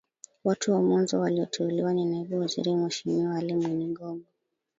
Watu 0.43 0.71
wa 0.73 0.81
mwanzo 0.81 1.19
walioteuliwa 1.19 1.93
ni 1.93 2.05
Naibu 2.05 2.39
Waziri 2.39 2.75
Mheshimiwa 2.75 3.35
Ali 3.35 3.53
Mwinyigogo 3.53 4.21